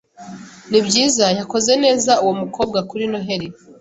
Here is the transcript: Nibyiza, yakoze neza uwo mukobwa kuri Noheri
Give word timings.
Nibyiza, 0.69 1.25
yakoze 1.39 1.71
neza 1.83 2.11
uwo 2.23 2.33
mukobwa 2.41 2.79
kuri 2.89 3.03
Noheri 3.11 3.47